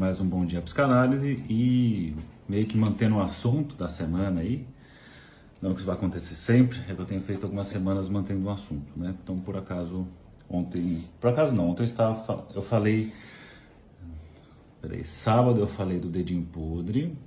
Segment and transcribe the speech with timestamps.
[0.00, 2.14] mais um bom dia psicanálise e
[2.48, 4.64] meio que mantendo o assunto da semana aí,
[5.60, 8.50] não que isso vai acontecer sempre, é que eu tenho feito algumas semanas mantendo o
[8.50, 9.12] assunto, né?
[9.20, 10.06] Então, por acaso,
[10.48, 13.12] ontem, por acaso não, ontem eu estava, eu falei,
[14.80, 17.18] peraí, sábado eu falei do dedinho podre,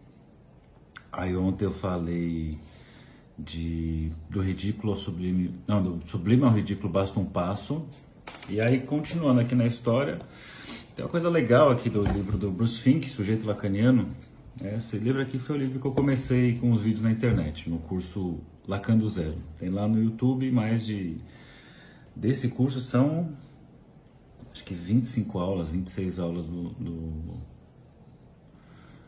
[1.12, 2.58] aí ontem eu falei
[3.38, 7.86] de, do ridículo ao sublime, não, do sublime ao ridículo basta um passo,
[8.48, 10.20] e aí continuando aqui na história,
[11.02, 14.10] tem uma coisa legal aqui do livro do Bruce Fink, Sujeito Lacaniano.
[14.64, 17.80] Esse livro aqui foi o livro que eu comecei com os vídeos na internet, no
[17.80, 18.38] curso
[18.68, 19.38] Lacan do Zero.
[19.58, 21.18] Tem lá no YouTube mais de.
[22.16, 23.36] Desse curso são
[24.52, 27.34] acho que 25 aulas, 26 aulas do, do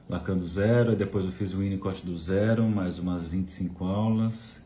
[0.09, 0.95] Lacan do Zero.
[0.95, 4.59] Depois eu fiz o Winnicott do Zero, mais umas 25 aulas.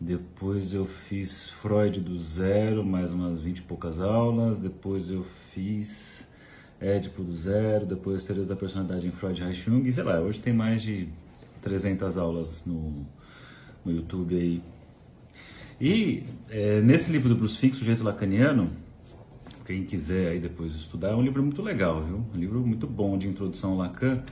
[0.00, 4.58] Depois eu fiz Freud do zero, mais umas 20 e poucas aulas.
[4.58, 6.24] Depois eu fiz
[6.80, 9.90] Édipo do zero, depois Teoria da Personalidade em Freud e Jung.
[9.92, 11.08] Sei lá, hoje tem mais de
[11.62, 13.06] 300 aulas no,
[13.84, 14.62] no YouTube aí.
[15.80, 18.70] E é, nesse livro do Bruce Fink, Sujeito Lacaniano,
[19.66, 22.24] quem quiser aí depois estudar, é um livro muito legal, viu?
[22.34, 24.22] Um livro muito bom de introdução ao Lacan.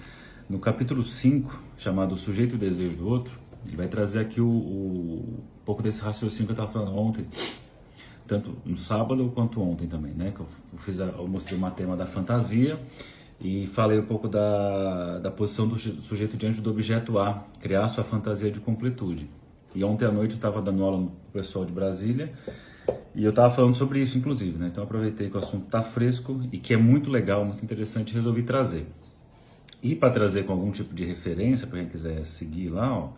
[0.48, 5.42] No capítulo 5, chamado Sujeito e Desejo do Outro, ele vai trazer aqui o, o
[5.42, 7.26] um pouco desse raciocínio que eu estava falando ontem,
[8.26, 10.32] tanto no sábado quanto ontem também, né?
[10.34, 12.78] Que eu, fiz a, eu mostrei uma tema da fantasia
[13.40, 18.04] e falei um pouco da, da posição do sujeito diante do objeto A, criar sua
[18.04, 19.28] fantasia de completude.
[19.74, 22.32] E ontem à noite eu estava dando aula no pessoal de Brasília
[23.14, 24.68] e eu estava falando sobre isso, inclusive, né?
[24.70, 28.42] Então aproveitei que o assunto está fresco e que é muito legal, muito interessante, resolvi
[28.42, 28.86] trazer.
[29.82, 33.10] E para trazer com algum tipo de referência, para quem quiser seguir lá, ó,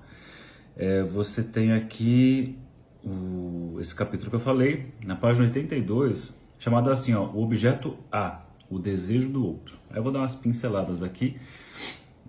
[0.77, 2.59] é, você tem aqui
[3.07, 8.43] o, esse capítulo que eu falei, na página 82, chamado assim, ó, o objeto A,
[8.69, 9.79] o desejo do outro.
[9.91, 11.37] Aí eu vou dar umas pinceladas aqui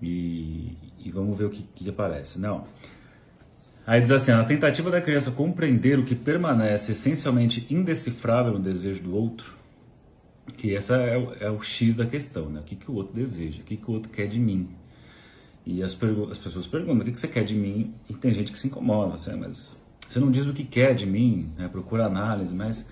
[0.01, 2.39] e, e vamos ver o que, que aparece.
[2.39, 2.65] Não.
[3.85, 9.01] Aí diz assim, a tentativa da criança compreender o que permanece essencialmente indecifrável no desejo
[9.03, 9.55] do outro,
[10.57, 12.59] que essa é o, é o X da questão, né?
[12.59, 14.69] O que, que o outro deseja, o que, que o outro quer de mim.
[15.65, 15.97] E as,
[16.31, 17.93] as pessoas perguntam, o que, que você quer de mim?
[18.09, 19.77] E tem gente que se incomoda, assim, mas
[20.09, 21.67] você não diz o que quer de mim, né?
[21.67, 22.85] procura análise, mas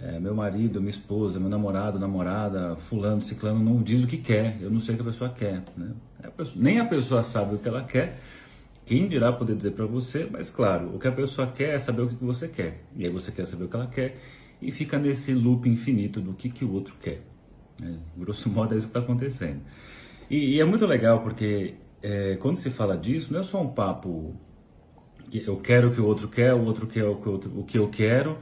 [0.00, 4.58] é, meu marido, minha esposa, meu namorado, namorada, fulano, ciclano, não diz o que quer,
[4.60, 5.62] eu não sei o que a pessoa quer.
[5.76, 5.92] Né?
[6.22, 8.18] A pessoa, nem a pessoa sabe o que ela quer,
[8.86, 12.02] quem dirá poder dizer para você, mas claro, o que a pessoa quer é saber
[12.02, 12.84] o que, você quer.
[12.94, 14.18] E aí você quer saber o que ela quer
[14.60, 17.22] e fica nesse loop infinito do que, que o outro quer.
[17.80, 17.98] Né?
[18.16, 19.60] Grosso modo é isso que está acontecendo.
[20.30, 23.68] E, e, é muito legal porque é, quando se fala disso, não é só um
[23.68, 24.34] papo
[25.32, 27.78] eu quero o que o outro quer, o outro quer o que, outro, o que
[27.78, 28.38] eu quero,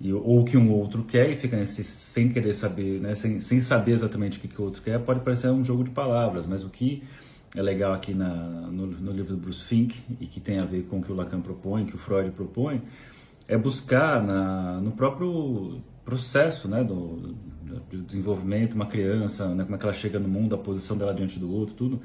[0.00, 3.40] e, ou o que um outro quer, e fica nesse, sem querer saber, né, sem,
[3.40, 6.46] sem saber exatamente o que, que o outro quer, pode parecer um jogo de palavras,
[6.46, 7.02] mas o que
[7.54, 10.82] é legal aqui na, no, no livro do Bruce Fink, e que tem a ver
[10.84, 12.82] com o que o Lacan propõe, que o Freud propõe,
[13.46, 17.34] é buscar na, no próprio processo né, do,
[17.90, 21.14] do desenvolvimento, uma criança, né, como é que ela chega no mundo, a posição dela
[21.14, 22.00] diante do outro, tudo,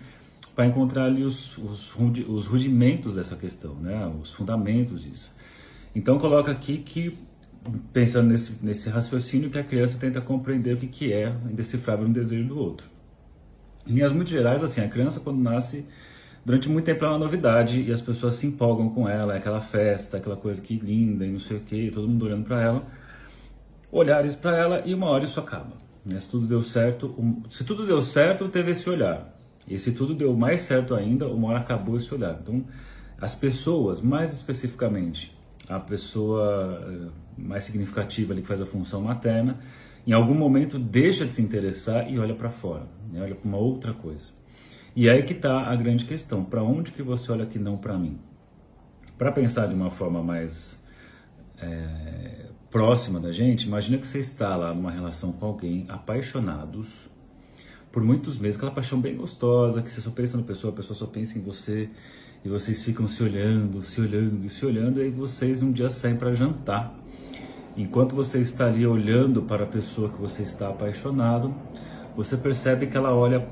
[0.55, 4.11] para encontrar ali os, os, os, rudimentos dessa questão, né?
[4.19, 5.31] os fundamentos disso.
[5.95, 7.17] Então coloca aqui que,
[7.91, 12.13] pensando nesse, nesse raciocínio, que a criança tenta compreender o que, que é indecifrável no
[12.13, 12.87] desejo do outro.
[13.87, 15.85] Em linhas muito gerais, assim, a criança quando nasce,
[16.45, 19.61] durante muito tempo é uma novidade e as pessoas se empolgam com ela, é aquela
[19.61, 22.87] festa, aquela coisa que linda e não sei o que, todo mundo olhando para ela,
[23.91, 25.73] olhares para ela e uma hora isso acaba.
[26.05, 26.19] Né?
[26.19, 27.15] Se tudo deu certo,
[27.49, 29.33] se tudo deu certo, teve esse olhar.
[29.67, 32.37] E se tudo deu mais certo ainda, uma hora acabou esse olhar.
[32.41, 32.63] Então,
[33.19, 35.33] as pessoas, mais especificamente,
[35.69, 39.59] a pessoa eh, mais significativa ali que faz a função materna,
[40.05, 43.21] em algum momento deixa de se interessar e olha para fora, né?
[43.21, 44.31] olha para uma outra coisa.
[44.95, 47.97] E aí que está a grande questão, para onde que você olha que não para
[47.97, 48.19] mim?
[49.17, 50.79] Para pensar de uma forma mais
[51.57, 57.09] é, próxima da gente, imagina que você está lá numa relação com alguém, apaixonados,
[57.93, 60.97] por muitos meses, aquela paixão bem gostosa, que você só pensa na pessoa, a pessoa
[60.97, 61.87] só pensa em você,
[62.43, 66.15] e vocês ficam se olhando, se olhando se olhando, e aí vocês um dia saem
[66.15, 66.91] para jantar.
[67.77, 71.53] Enquanto você está ali olhando para a pessoa que você está apaixonado,
[72.17, 73.47] você percebe que ela olha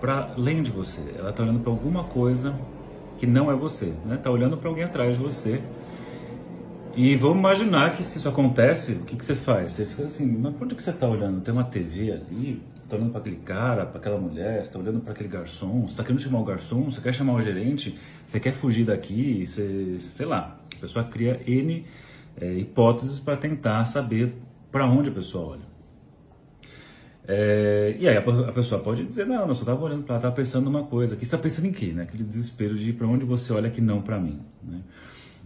[0.00, 2.58] para além de você, ela está olhando para alguma coisa
[3.18, 4.14] que não é você, né?
[4.14, 5.62] Está olhando para alguém atrás de você.
[6.98, 9.70] E vamos imaginar que se isso acontece, o que, que você faz?
[9.70, 11.40] Você fica assim, mas por onde que você está olhando?
[11.40, 15.12] Tem uma TV ali, está olhando para aquele cara, para aquela mulher, está olhando para
[15.12, 17.96] aquele garçom, você está querendo chamar o garçom, você quer chamar o gerente,
[18.26, 20.58] você quer fugir daqui, você, sei lá.
[20.76, 21.86] A pessoa cria N
[22.40, 24.34] é, hipóteses para tentar saber
[24.72, 25.68] para onde a pessoa olha.
[27.28, 30.18] É, e aí a, a, pessoa pode dizer, não, eu só estava olhando para ela,
[30.18, 31.14] estava pensando numa coisa.
[31.14, 31.92] Aqui está pensando em quê?
[31.92, 32.02] Né?
[32.02, 34.40] Aquele desespero de para onde você olha que não para mim.
[34.64, 34.80] Né?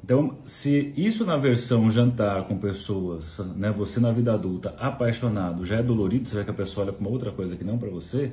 [0.04, 5.76] Então, se isso na versão jantar com pessoas, né, você na vida adulta apaixonado já
[5.76, 7.88] é dolorido, você vê que a pessoa olha para uma outra coisa que não para
[7.88, 8.32] você,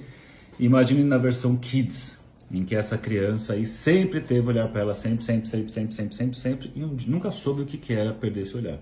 [0.60, 2.18] imagine na versão kids,
[2.52, 6.16] em que essa criança aí sempre teve olhar para ela sempre, sempre, sempre, sempre, sempre,
[6.16, 8.80] sempre, sempre, e nunca soube o que, era perder esse olhar.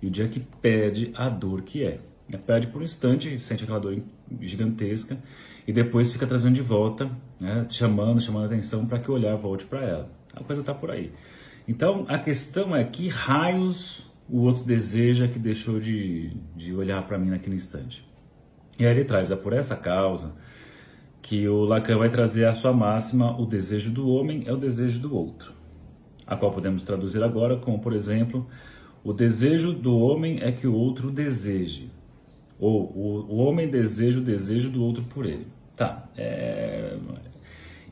[0.00, 1.98] E o dia que perde a dor que é.
[2.28, 2.38] Né?
[2.38, 4.00] Perde por um instante, sente aquela dor
[4.40, 5.18] gigantesca,
[5.66, 9.36] e depois fica trazendo de volta, né, chamando, chamando a atenção para que o olhar
[9.36, 10.10] volte para ela.
[10.32, 11.12] A coisa está por aí.
[11.68, 17.18] Então a questão é que raios o outro deseja que deixou de, de olhar para
[17.18, 18.02] mim naquele instante.
[18.78, 20.32] E aí ele traz, é por essa causa
[21.20, 24.98] que o Lacan vai trazer a sua máxima, o desejo do homem é o desejo
[24.98, 25.52] do outro,
[26.26, 28.46] a qual podemos traduzir agora como, por exemplo,
[29.04, 31.90] o desejo do homem é que o outro deseje,
[32.58, 35.46] ou o, o homem deseja o desejo do outro por ele.
[35.76, 36.96] Tá, é,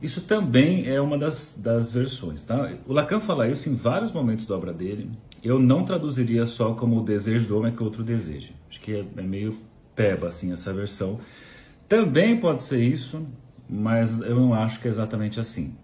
[0.01, 2.45] isso também é uma das, das versões.
[2.45, 2.71] Tá?
[2.85, 5.09] O Lacan fala isso em vários momentos da obra dele.
[5.43, 8.49] Eu não traduziria só como o desejo do homem que o outro deseja.
[8.69, 9.57] Acho que é, é meio
[9.95, 11.19] peba assim essa versão.
[11.89, 13.25] Também pode ser isso,
[13.67, 15.75] mas eu não acho que é exatamente assim.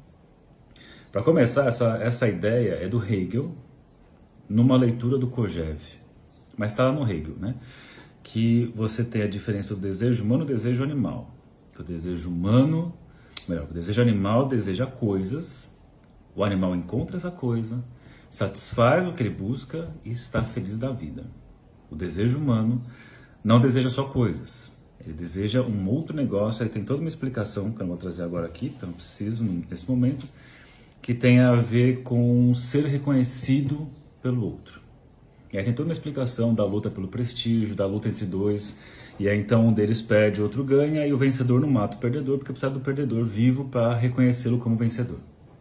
[1.12, 3.56] Para começar, essa, essa ideia é do Hegel,
[4.48, 5.80] numa leitura do Kojev,
[6.58, 7.56] mas está lá no Hegel, né?
[8.22, 11.32] Que você tem a diferença do desejo humano e do desejo animal.
[11.74, 12.94] Que o desejo humano
[13.48, 15.70] Melhor, o desejo animal deseja coisas,
[16.36, 17.84] o animal encontra essa coisa,
[18.30, 21.26] satisfaz o que ele busca e está feliz da vida.
[21.90, 22.82] O desejo humano
[23.44, 24.72] não deseja só coisas,
[25.06, 28.24] ele deseja um outro negócio, ele tem toda uma explicação que eu não vou trazer
[28.24, 30.26] agora aqui, então preciso nesse momento,
[31.02, 33.88] que tem a ver com ser reconhecido
[34.22, 34.82] pelo outro.
[35.52, 38.76] E aí tem toda uma explicação da luta pelo prestígio, da luta entre dois,
[39.20, 42.38] e aí então um deles perde, outro ganha, e o vencedor não mata o perdedor,
[42.38, 45.20] porque precisa do perdedor vivo para reconhecê-lo como vencedor.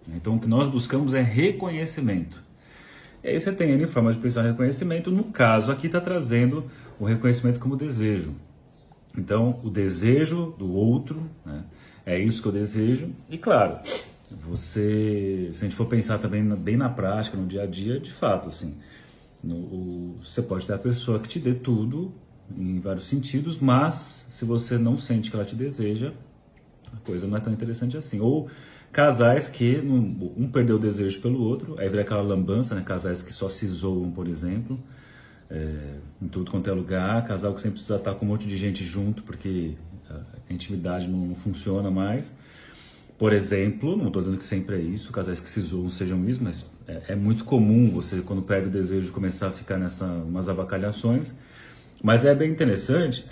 [0.09, 2.43] Então o que nós buscamos é reconhecimento.
[3.23, 6.65] E aí você tem N formas de pensar reconhecimento, no caso aqui está trazendo
[6.99, 8.35] o reconhecimento como desejo.
[9.17, 11.65] Então o desejo do outro, né,
[12.05, 13.79] é isso que eu desejo, e claro,
[14.31, 18.11] você, se a gente for pensar também bem na prática, no dia a dia, de
[18.13, 18.75] fato, assim,
[19.43, 22.13] no, você pode ter a pessoa que te dê tudo
[22.57, 26.13] em vários sentidos, mas se você não sente que ela te deseja,
[26.93, 28.21] a coisa não é tão interessante assim.
[28.21, 28.49] Ou
[28.93, 32.83] casais que um perdeu o desejo pelo outro, aí vira aquela lambança, né?
[32.83, 34.79] Casais que só se zoam, por exemplo,
[35.51, 38.57] é, em tudo quanto é lugar, casal que sempre precisa estar com um monte de
[38.57, 39.77] gente junto porque
[40.49, 42.31] a intimidade não, funciona mais.
[43.19, 46.43] Por exemplo, não estou dizendo que sempre é isso, casais que se zoam sejam isso,
[46.43, 50.49] mas é, é, muito comum você, quando perde o desejo, começar a ficar nessa umas
[50.49, 51.33] avacalhações.
[52.03, 53.25] Mas é bem interessante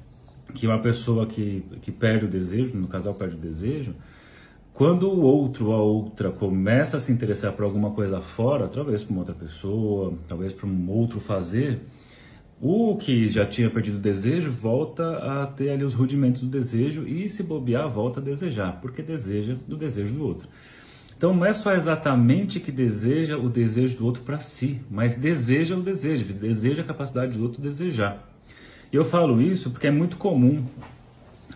[0.54, 3.94] que uma pessoa que, que perde o desejo, no casal perde o desejo,
[4.72, 9.04] quando o outro ou a outra começa a se interessar por alguma coisa fora, talvez
[9.04, 11.80] por uma outra pessoa, talvez por um outro fazer,
[12.60, 17.06] o que já tinha perdido o desejo volta a ter ali os rudimentos do desejo
[17.06, 20.48] e se bobear volta a desejar, porque deseja do desejo do outro.
[21.24, 25.74] Então não é só exatamente que deseja o desejo do outro para si, mas deseja
[25.74, 28.28] o desejo, deseja a capacidade do outro desejar.
[28.92, 30.66] E eu falo isso porque é muito comum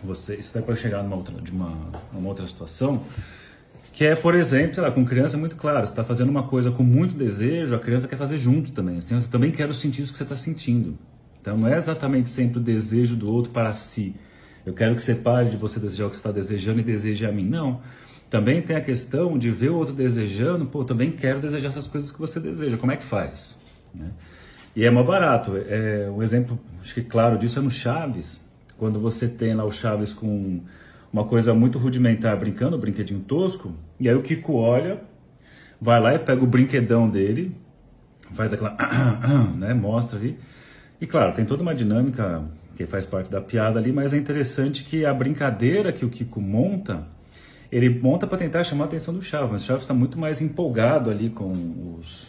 [0.03, 1.77] você, isso vai para chegar numa outra, de uma,
[2.11, 3.03] uma outra situação,
[3.93, 6.47] que é, por exemplo, sei lá, com criança é muito claro, você está fazendo uma
[6.47, 8.97] coisa com muito desejo, a criança quer fazer junto também.
[8.97, 10.97] Assim, eu também quero sentir isso que você está sentindo.
[11.39, 14.15] Então não é exatamente sempre o desejo do outro para si.
[14.65, 17.23] Eu quero que você pare de você desejar o que você está desejando e deseje
[17.23, 17.47] a mim.
[17.47, 17.81] Não.
[18.29, 22.11] Também tem a questão de ver o outro desejando, pô, também quero desejar essas coisas
[22.11, 23.57] que você deseja, como é que faz?
[23.93, 24.11] Né?
[24.75, 25.57] E é mais barato.
[25.57, 28.43] É, um exemplo, acho que claro disso é no Chaves,
[28.77, 30.61] quando você tem lá o Chaves com
[31.11, 35.01] uma coisa muito rudimentar brincando, um brinquedinho tosco, e aí o Kiko olha,
[35.81, 37.55] vai lá e pega o brinquedão dele,
[38.33, 38.77] faz aquela,
[39.57, 40.37] né, mostra ali.
[41.01, 42.43] E claro, tem toda uma dinâmica
[42.75, 46.39] que faz parte da piada ali, mas é interessante que a brincadeira que o Kiko
[46.39, 47.07] monta
[47.71, 50.41] ele monta para tentar chamar a atenção do Chaves, mas o Chaves está muito mais
[50.41, 51.51] empolgado ali com
[51.99, 52.27] os,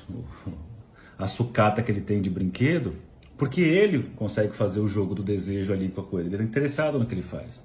[1.19, 2.95] a sucata que ele tem de brinquedo,
[3.37, 6.99] porque ele consegue fazer o jogo do desejo ali com a coisa, ele está interessado
[6.99, 7.63] no que ele faz.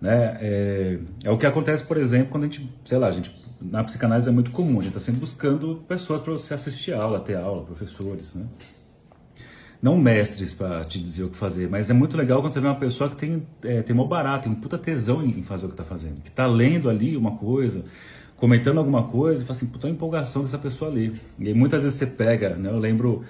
[0.00, 0.38] Né?
[0.40, 3.82] É, é, o que acontece, por exemplo, quando a gente, sei lá, a gente, na
[3.84, 7.36] psicanálise é muito comum, a gente está sempre buscando pessoas para você assistir aula, ter
[7.36, 8.46] aula, professores, né?
[9.86, 12.66] Não mestres para te dizer o que fazer, mas é muito legal quando você vê
[12.66, 15.68] uma pessoa que tem, é, tem mó barato, tem um puta tesão em, fazer o
[15.68, 17.84] que está fazendo, que está lendo ali uma coisa,
[18.36, 21.12] comentando alguma coisa, e fala assim, puta empolgação que essa pessoa lê.
[21.38, 22.68] E aí muitas vezes você pega, né?
[22.68, 23.22] Eu lembro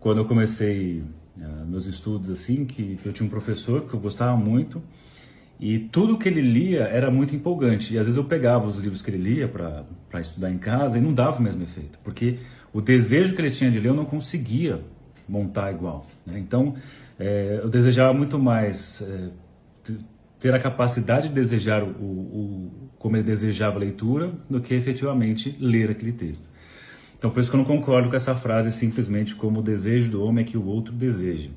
[0.00, 1.04] quando eu comecei
[1.38, 4.82] uh, meus estudos assim, que, que eu tinha um professor que eu gostava muito
[5.60, 7.94] e tudo que ele lia era muito empolgante.
[7.94, 11.00] E às vezes eu pegava os livros que ele lia para estudar em casa e
[11.00, 12.38] não dava o mesmo efeito, porque
[12.72, 14.80] o desejo que ele tinha de ler eu não conseguia
[15.30, 16.06] montar igual.
[16.26, 16.38] Né?
[16.38, 16.74] Então
[17.18, 19.28] é, eu desejava muito mais é,
[20.38, 25.56] ter a capacidade de desejar o, o, como ele desejava a leitura do que efetivamente
[25.60, 26.48] ler aquele texto.
[27.16, 30.24] Então por isso que eu não concordo com essa frase simplesmente como o desejo do
[30.24, 31.50] homem é que o outro deseja.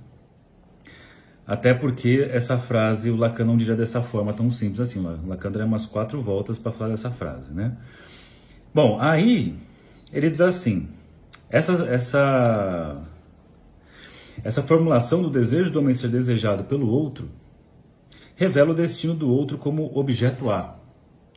[1.45, 4.99] Até porque essa frase o Lacan não diria dessa forma tão simples assim.
[4.99, 7.75] O Lacan daria umas quatro voltas para falar dessa frase, né?
[8.73, 9.55] Bom, aí
[10.11, 10.87] ele diz assim:
[11.49, 13.01] essa, essa,
[14.43, 17.29] essa formulação do desejo do homem ser desejado pelo outro
[18.35, 20.79] revela o destino do outro como objeto A.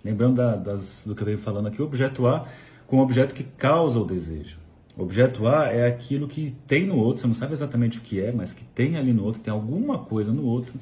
[0.05, 2.47] Lembrando da, das, do que eu venho falando aqui, o objeto A
[2.87, 4.59] como objeto que causa o desejo.
[4.97, 8.33] Objeto A é aquilo que tem no outro, você não sabe exatamente o que é,
[8.33, 10.73] mas que tem ali no outro, tem alguma coisa no outro,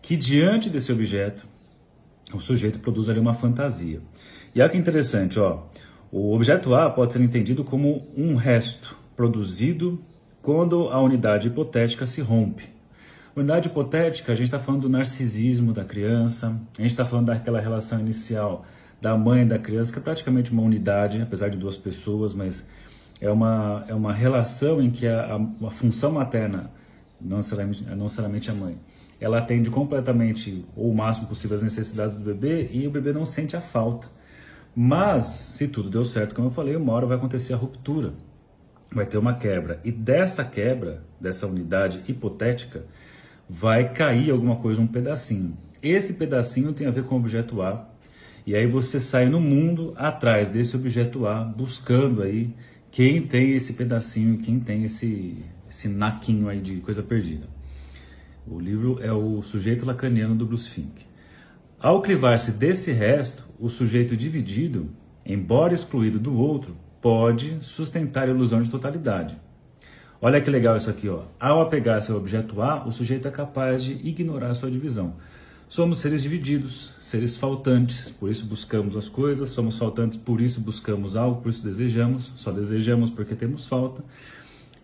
[0.00, 1.46] que diante desse objeto,
[2.32, 4.00] o sujeito produz ali uma fantasia.
[4.54, 5.64] E olha que interessante, ó,
[6.12, 10.00] o objeto A pode ser entendido como um resto produzido
[10.48, 12.70] quando a unidade hipotética se rompe.
[13.36, 17.60] Unidade hipotética, a gente está falando do narcisismo da criança, a gente está falando daquela
[17.60, 18.64] relação inicial
[18.98, 22.66] da mãe e da criança, que é praticamente uma unidade, apesar de duas pessoas, mas
[23.20, 26.70] é uma, é uma relação em que a, a, a função materna,
[27.20, 28.78] não necessariamente, não necessariamente a mãe,
[29.20, 33.26] ela atende completamente ou o máximo possível as necessidades do bebê e o bebê não
[33.26, 34.06] sente a falta.
[34.74, 38.14] Mas, se tudo deu certo, como eu falei, uma hora vai acontecer a ruptura,
[38.90, 39.80] vai ter uma quebra.
[39.84, 42.84] E dessa quebra, dessa unidade hipotética,
[43.48, 45.56] vai cair alguma coisa, um pedacinho.
[45.82, 47.88] Esse pedacinho tem a ver com o objeto A,
[48.46, 52.54] e aí você sai no mundo atrás desse objeto A, buscando aí
[52.90, 57.46] quem tem esse pedacinho, quem tem esse, esse naquinho aí de coisa perdida.
[58.46, 61.06] O livro é o Sujeito Lacaniano do Bruce Fink.
[61.78, 64.88] Ao clivar-se desse resto, o sujeito dividido,
[65.24, 69.36] embora excluído do outro, pode sustentar a ilusão de totalidade.
[70.20, 71.22] Olha que legal isso aqui, ó.
[71.38, 75.14] Ao apegar-se ao objeto A, o sujeito é capaz de ignorar sua divisão.
[75.68, 81.14] Somos seres divididos, seres faltantes, por isso buscamos as coisas, somos faltantes, por isso buscamos
[81.14, 84.02] algo, por isso desejamos, só desejamos porque temos falta.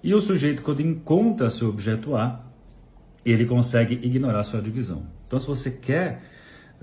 [0.02, 2.44] E o sujeito, quando encontra seu objeto A,
[3.24, 5.06] ele consegue ignorar sua divisão.
[5.26, 6.22] Então, se você quer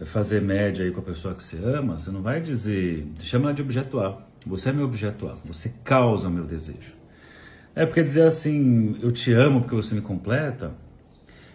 [0.05, 3.53] fazer média aí com a pessoa que você ama, você não vai dizer, chama ela
[3.53, 6.93] de objeto A, você é meu objeto A, você causa meu desejo.
[7.75, 10.73] É porque dizer assim, eu te amo porque você me completa,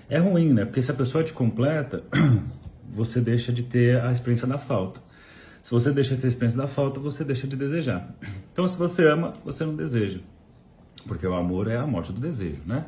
[0.09, 0.65] é ruim, né?
[0.65, 2.03] Porque se a pessoa te completa,
[2.95, 5.01] você deixa de ter a experiência da falta.
[5.63, 8.15] Se você deixa de ter a experiência da falta, você deixa de desejar.
[8.53, 10.19] Então, se você ama, você não deseja.
[11.07, 12.87] Porque o amor é a morte do desejo, né?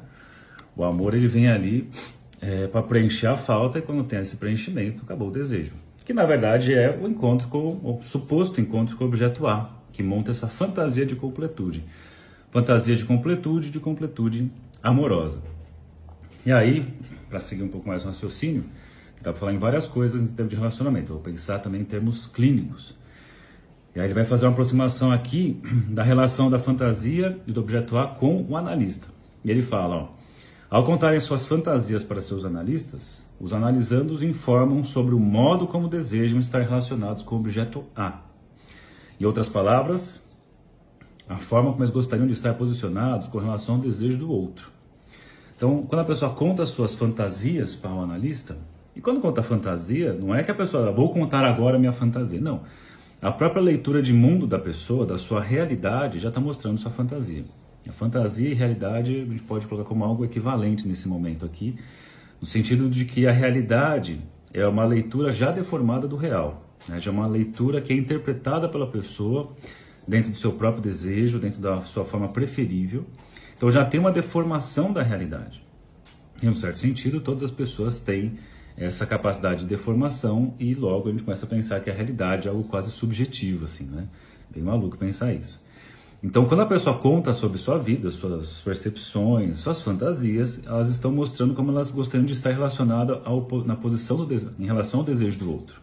[0.74, 1.90] O amor, ele vem ali
[2.40, 5.74] é, para preencher a falta e quando tem esse preenchimento, acabou o desejo.
[6.06, 10.02] Que, na verdade, é o encontro com, o suposto encontro com o objeto A, que
[10.02, 11.84] monta essa fantasia de completude.
[12.50, 14.50] Fantasia de completude, de completude
[14.82, 15.38] amorosa.
[16.46, 16.86] E aí,
[17.28, 18.64] para seguir um pouco mais o raciocínio,
[19.20, 21.12] dá para falar em várias coisas em termos de relacionamento.
[21.12, 22.96] Vou pensar também em termos clínicos.
[23.94, 27.98] E aí ele vai fazer uma aproximação aqui da relação da fantasia e do objeto
[27.98, 29.06] A com o analista.
[29.44, 30.08] E ele fala, ó,
[30.70, 36.38] ao contarem suas fantasias para seus analistas, os analisandos informam sobre o modo como desejam
[36.38, 38.27] estar relacionados com o objeto A.
[39.20, 40.22] Em outras palavras,
[41.28, 44.70] a forma como eles gostariam de estar posicionados com relação ao desejo do outro.
[45.56, 48.56] Então, quando a pessoa conta suas fantasias para o analista,
[48.94, 52.40] e quando conta fantasia, não é que a pessoa, vou contar agora a minha fantasia,
[52.40, 52.62] não.
[53.20, 57.44] A própria leitura de mundo da pessoa, da sua realidade, já está mostrando sua fantasia.
[57.88, 61.76] A fantasia e realidade a gente pode colocar como algo equivalente nesse momento aqui,
[62.40, 64.20] no sentido de que a realidade
[64.52, 67.00] é uma leitura já deformada do real, né?
[67.00, 69.54] já é uma leitura que é interpretada pela pessoa
[70.06, 73.04] dentro do seu próprio desejo, dentro da sua forma preferível,
[73.56, 75.62] então já tem uma deformação da realidade.
[76.42, 78.38] Em um certo sentido, todas as pessoas têm
[78.76, 82.50] essa capacidade de deformação e logo a gente começa a pensar que a realidade é
[82.50, 84.06] algo quase subjetivo, assim, né?
[84.48, 85.60] Bem maluco pensar isso.
[86.22, 91.54] Então, quando a pessoa conta sobre sua vida, suas percepções, suas fantasias, elas estão mostrando
[91.54, 95.52] como elas gostariam de estar relacionadas ao, na posição do em relação ao desejo do
[95.52, 95.80] outro.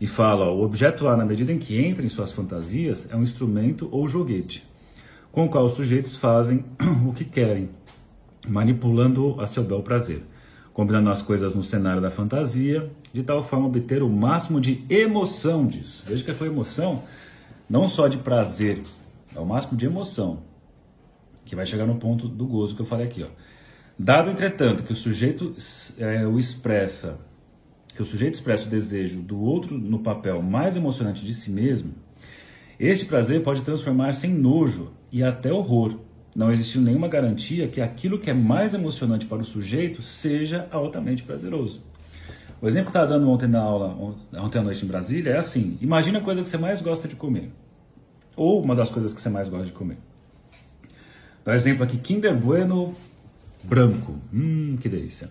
[0.00, 3.16] E fala, ó, o objeto A, na medida em que entra em suas fantasias, é
[3.16, 4.68] um instrumento ou joguete
[5.32, 6.64] com o qual os sujeitos fazem
[7.06, 7.70] o que querem,
[8.48, 10.22] manipulando a seu bel prazer,
[10.72, 15.66] combinando as coisas no cenário da fantasia, de tal forma obter o máximo de emoção
[15.66, 16.02] disso.
[16.06, 17.04] Veja que foi emoção,
[17.68, 18.82] não só de prazer,
[19.34, 20.42] é o máximo de emoção,
[21.44, 23.22] que vai chegar no ponto do gozo que eu falei aqui.
[23.22, 23.28] Ó.
[23.98, 25.54] Dado, entretanto, que o sujeito
[25.98, 27.18] é, o expressa,
[27.94, 31.94] que o sujeito expressa o desejo do outro no papel mais emocionante de si mesmo,
[32.78, 35.98] este prazer pode transformar-se em nojo e até horror,
[36.36, 41.24] não existiu nenhuma garantia que aquilo que é mais emocionante para o sujeito seja altamente
[41.24, 41.82] prazeroso.
[42.62, 43.96] O exemplo que estava dando ontem na aula,
[44.34, 47.16] ontem à noite em Brasília, é assim: imagine a coisa que você mais gosta de
[47.16, 47.50] comer,
[48.38, 49.98] ou uma das coisas que você mais gosta de comer.
[51.44, 52.94] Dá exemplo aqui: Kinder Bueno
[53.62, 54.14] branco.
[54.32, 55.28] Hum, que delícia.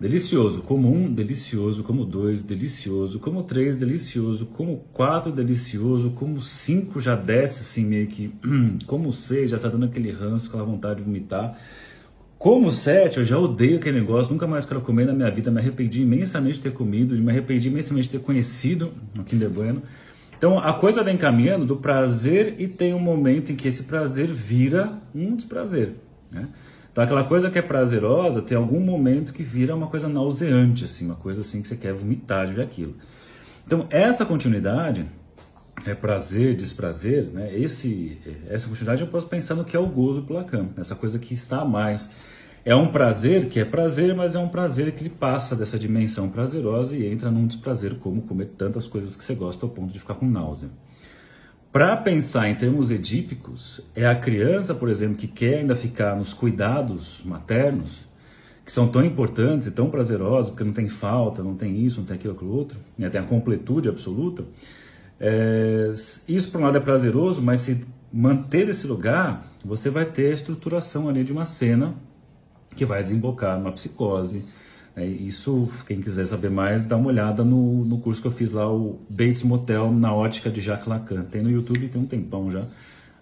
[0.00, 7.00] Delicioso, como um, delicioso, como dois, delicioso, como três, delicioso, como quatro, delicioso, como cinco
[7.00, 8.34] já desce assim meio que,
[8.86, 11.56] como seis já tá dando aquele ranço, aquela vontade de vomitar.
[12.36, 15.60] Como sete, eu já odeio aquele negócio, nunca mais quero comer na minha vida, me
[15.60, 19.82] arrependi imensamente de ter comido, me arrependi imensamente de ter conhecido o Kinder Bueno.
[20.42, 24.26] Então a coisa vem caminhando do prazer e tem um momento em que esse prazer
[24.32, 25.92] vira um desprazer,
[26.32, 26.48] né?
[26.90, 31.06] Então aquela coisa que é prazerosa tem algum momento que vira uma coisa nauseante, assim,
[31.06, 32.96] uma coisa assim que você quer vomitar de aquilo.
[33.64, 35.06] Então essa continuidade
[35.86, 37.56] é prazer, desprazer, né?
[37.56, 38.18] Esse,
[38.50, 41.32] essa continuidade eu posso pensar no que é o gozo do Lacan, essa coisa que
[41.34, 42.10] está mais.
[42.64, 46.96] É um prazer que é prazer, mas é um prazer que passa dessa dimensão prazerosa
[46.96, 50.14] e entra num desprazer, como comer tantas coisas que você gosta ao ponto de ficar
[50.14, 50.70] com náusea.
[51.72, 56.32] Para pensar em termos edípicos, é a criança, por exemplo, que quer ainda ficar nos
[56.32, 58.06] cuidados maternos,
[58.64, 62.06] que são tão importantes e tão prazerosos, porque não tem falta, não tem isso, não
[62.06, 63.10] tem aquilo, aquilo outro, né?
[63.10, 64.44] tem a completude absoluta.
[65.18, 65.92] É,
[66.28, 70.34] isso, por um lado, é prazeroso, mas se manter esse lugar, você vai ter a
[70.34, 71.96] estruturação ali de uma cena
[72.74, 74.44] que vai desembocar numa psicose,
[74.94, 78.52] é, isso, quem quiser saber mais, dá uma olhada no, no curso que eu fiz
[78.52, 81.24] lá, o Bates Motel na ótica de Jacques Lacan.
[81.24, 82.66] Tem no YouTube, tem um tempão já.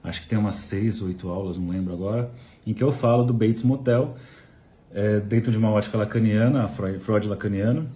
[0.03, 2.31] Acho que tem umas seis, oito aulas, não lembro agora,
[2.67, 4.17] em que eu falo do Bates Motel
[4.93, 7.89] é, dentro de uma ótica lacaniana, Freud, Freud lacaniano.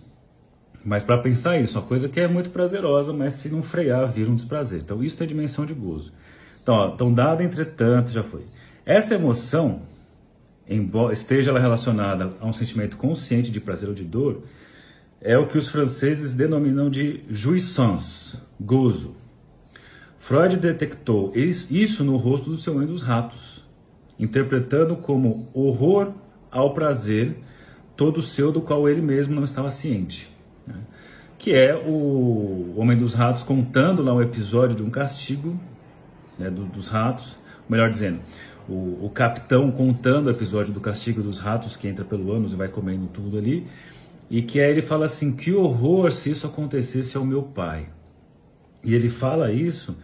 [0.85, 4.31] Mas para pensar isso, uma coisa que é muito prazerosa, mas se não frear, vira
[4.31, 4.83] um desprazer.
[4.83, 6.13] Então isso é dimensão de gozo.
[6.63, 8.43] Então, ó, então dado entretanto, já foi.
[8.85, 9.81] Essa emoção
[11.13, 14.43] esteja ela relacionada a um sentimento consciente de prazer ou de dor,
[15.21, 19.17] é o que os franceses denominam de jouissance, gozo.
[20.19, 23.65] Freud detectou isso no rosto do seu mãe dos ratos,
[24.19, 26.13] interpretando como horror
[26.51, 27.37] ao prazer
[27.97, 30.31] todo seu do qual ele mesmo não estava ciente.
[30.67, 30.77] Né?
[31.39, 35.59] Que é o Homem dos Ratos contando lá um episódio de um castigo
[36.39, 38.21] né, do, dos ratos, melhor dizendo,
[38.69, 42.57] o, o, capitão contando o episódio do castigo dos ratos que entra pelo ânus e
[42.57, 43.67] vai comendo tudo ali.
[44.31, 47.89] E que aí ele fala assim: que horror se isso acontecesse ao meu pai.
[48.83, 49.97] E ele fala isso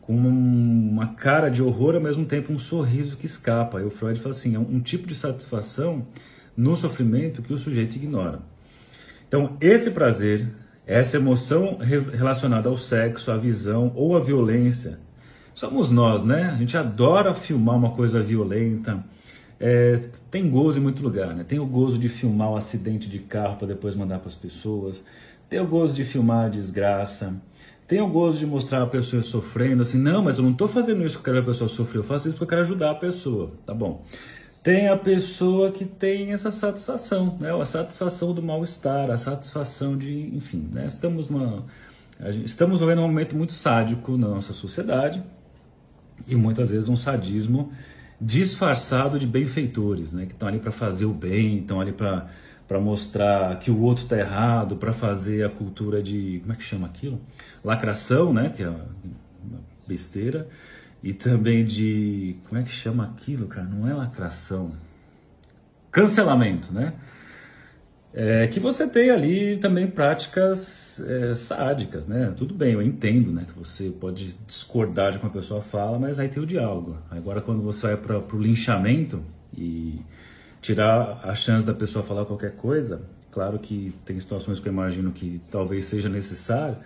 [0.00, 3.78] com uma cara de horror, ao mesmo tempo um sorriso que escapa.
[3.78, 6.06] Aí o Freud fala assim: é um tipo de satisfação
[6.56, 8.40] no sofrimento que o sujeito ignora.
[9.28, 10.48] Então, esse prazer,
[10.86, 15.00] essa emoção relacionada ao sexo, à visão ou à violência,
[15.56, 16.50] somos nós, né?
[16.54, 19.02] A gente adora filmar uma coisa violenta.
[19.58, 21.42] É, tem gozo em muito lugar, né?
[21.42, 24.34] Tem o gozo de filmar o um acidente de carro para depois mandar para as
[24.34, 25.02] pessoas.
[25.48, 27.34] Tem o gozo de filmar a desgraça.
[27.88, 31.04] Tem o gozo de mostrar a pessoa sofrendo, assim, não, mas eu não estou fazendo
[31.04, 32.94] isso porque eu quero a pessoa sofrer, eu faço isso porque eu quero ajudar a
[32.96, 34.04] pessoa, tá bom.
[34.60, 37.54] Tem a pessoa que tem essa satisfação, né?
[37.54, 40.86] A satisfação do mal-estar, a satisfação de, enfim, né?
[40.86, 41.64] Estamos numa,
[42.44, 45.22] estamos vivendo um momento muito sádico na nossa sociedade,
[46.26, 47.72] e muitas vezes um sadismo
[48.20, 53.58] disfarçado de benfeitores, né, que estão ali para fazer o bem, estão ali para mostrar
[53.58, 57.20] que o outro está errado, para fazer a cultura de como é que chama aquilo,
[57.62, 60.48] lacração, né, que é uma besteira,
[61.02, 63.66] e também de como é que chama aquilo, cara?
[63.66, 64.72] Não é lacração,
[65.92, 66.94] cancelamento, né?
[68.18, 72.32] É, que você tem ali também práticas é, sádicas, né?
[72.34, 73.44] Tudo bem, eu entendo, né?
[73.46, 76.96] Que você pode discordar de como a pessoa fala, mas aí tem o diálogo.
[77.10, 79.22] Agora, quando você vai para o linchamento
[79.54, 80.00] e
[80.62, 85.12] tirar a chance da pessoa falar qualquer coisa, claro que tem situações que eu imagino
[85.12, 86.78] que talvez seja necessário,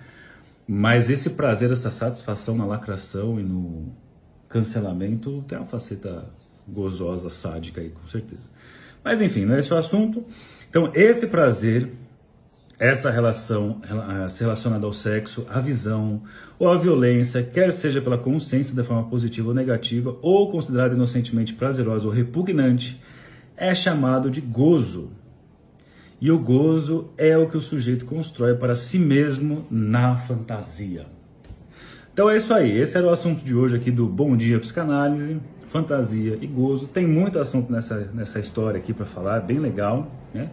[0.66, 3.94] mas esse prazer, essa satisfação na lacração e no
[4.48, 6.28] cancelamento tem uma faceta
[6.66, 8.50] gozosa, sádica aí, com certeza.
[9.04, 10.24] Mas enfim, não é esse o assunto.
[10.70, 11.90] Então, esse prazer,
[12.78, 13.82] essa relação
[14.30, 16.22] se relacionada ao sexo, à visão
[16.60, 21.54] ou à violência, quer seja pela consciência de forma positiva ou negativa, ou considerada inocentemente
[21.54, 23.02] prazerosa ou repugnante,
[23.56, 25.10] é chamado de gozo.
[26.20, 31.06] E o gozo é o que o sujeito constrói para si mesmo na fantasia.
[32.12, 32.78] Então é isso aí.
[32.78, 35.40] Esse era o assunto de hoje aqui do Bom Dia Psicanálise.
[35.70, 36.86] Fantasia e gozo.
[36.86, 40.50] Tem muito assunto nessa, nessa história aqui para falar, é bem legal, né?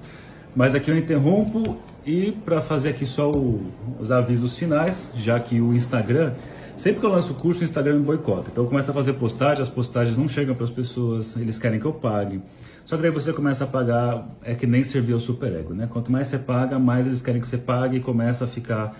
[0.55, 5.61] Mas aqui eu interrompo e para fazer aqui só o, os avisos finais, já que
[5.61, 6.33] o Instagram,
[6.77, 8.49] sempre que eu lanço o curso, o Instagram me boicota.
[8.51, 11.79] Então eu começo a fazer postagem, as postagens não chegam para as pessoas, eles querem
[11.79, 12.41] que eu pague.
[12.85, 15.87] Só que daí você começa a pagar, é que nem servir ao superego, né?
[15.91, 18.97] Quanto mais você paga, mais eles querem que você pague e começa a ficar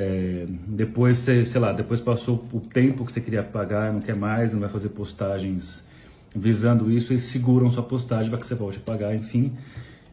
[0.00, 4.14] é, depois, você, sei lá, depois passou o tempo que você queria pagar, não quer
[4.14, 5.84] mais, não vai fazer postagens
[6.32, 9.52] visando isso, eles seguram sua postagem para que você volte a pagar, enfim.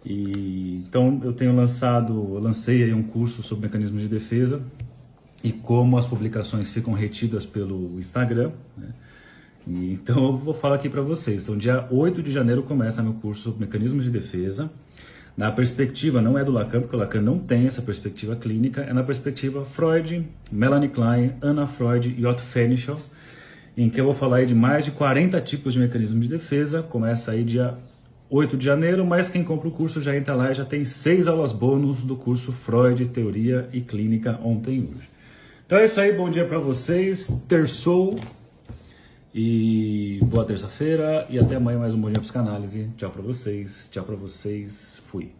[0.03, 4.59] E, então eu tenho lançado, eu lancei um curso sobre mecanismos de defesa
[5.43, 8.53] e como as publicações ficam retidas pelo Instagram.
[8.75, 8.87] Né?
[9.67, 11.43] E, então eu vou falar aqui para vocês.
[11.43, 14.71] Então, dia 8 de janeiro começa meu curso sobre mecanismos de defesa.
[15.37, 18.93] Na perspectiva, não é do Lacan, porque o Lacan não tem essa perspectiva clínica, é
[18.93, 22.97] na perspectiva Freud, Melanie Klein, Anna Freud e Otto Fenichel,
[23.75, 26.81] em que eu vou falar de mais de 40 tipos de mecanismos de defesa.
[26.81, 27.77] Começa aí dia
[28.29, 31.27] 8 de janeiro, mas quem compra o curso já entra lá e já tem seis
[31.27, 35.09] aulas bônus do curso Freud, Teoria e Clínica ontem e hoje.
[35.65, 38.17] Então é isso aí, bom dia para vocês, terçou
[39.37, 42.89] e boa terça-feira e até amanhã mais um Bom Dia Psicanálise.
[42.95, 45.33] Tchau para vocês, tchau para vocês, fui.